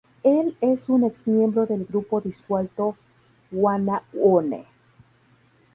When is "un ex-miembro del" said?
0.89-1.85